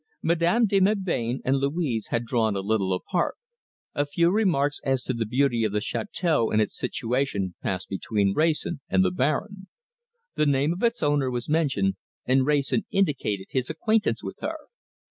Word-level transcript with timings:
Madame 0.23 0.65
de 0.65 0.79
Melbain 0.79 1.41
and 1.45 1.57
Louise 1.57 2.07
had 2.07 2.25
drawn 2.25 2.55
a 2.55 2.61
little 2.61 2.91
apart; 2.91 3.35
a 3.93 4.03
few 4.03 4.31
remarks 4.31 4.81
as 4.83 5.03
to 5.03 5.13
the 5.13 5.27
beauty 5.27 5.63
of 5.63 5.73
the 5.73 5.77
chateâu 5.79 6.51
and 6.51 6.59
its 6.59 6.75
situation 6.75 7.53
passed 7.61 7.87
between 7.87 8.33
Wrayson 8.33 8.81
and 8.89 9.05
the 9.05 9.11
Baron. 9.11 9.67
The 10.33 10.47
name 10.47 10.73
of 10.73 10.81
its 10.81 11.03
owner 11.03 11.29
was 11.29 11.47
mentioned, 11.47 11.97
and 12.25 12.47
Wrayson 12.47 12.87
indicated 12.89 13.49
his 13.51 13.69
acquaintance 13.69 14.23
with 14.23 14.37
her. 14.41 14.57